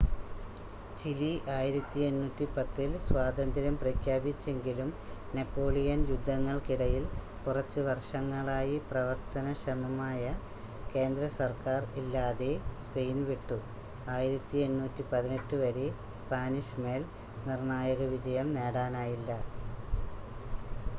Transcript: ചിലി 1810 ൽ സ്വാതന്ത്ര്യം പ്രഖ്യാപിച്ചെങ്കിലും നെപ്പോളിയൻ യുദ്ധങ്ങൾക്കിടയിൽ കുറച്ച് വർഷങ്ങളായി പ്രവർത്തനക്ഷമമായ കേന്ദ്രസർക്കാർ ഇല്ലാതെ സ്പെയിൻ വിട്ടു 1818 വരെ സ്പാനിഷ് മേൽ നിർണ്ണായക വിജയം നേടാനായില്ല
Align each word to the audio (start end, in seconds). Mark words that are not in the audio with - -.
ചിലി 0.95 1.27
1810 1.55 2.53
ൽ 2.85 3.03
സ്വാതന്ത്ര്യം 3.03 3.75
പ്രഖ്യാപിച്ചെങ്കിലും 3.81 4.89
നെപ്പോളിയൻ 5.33 5.99
യുദ്ധങ്ങൾക്കിടയിൽ 6.09 7.03
കുറച്ച് 7.43 7.81
വർഷങ്ങളായി 7.87 8.77
പ്രവർത്തനക്ഷമമായ 8.87 10.23
കേന്ദ്രസർക്കാർ 10.93 11.83
ഇല്ലാതെ 12.01 12.49
സ്പെയിൻ 12.83 13.19
വിട്ടു 13.29 13.57
1818 14.15 15.61
വരെ 15.63 15.87
സ്പാനിഷ് 16.19 16.81
മേൽ 16.81 17.05
നിർണ്ണായക 17.45 18.09
വിജയം 18.15 18.49
നേടാനായില്ല 18.57 19.31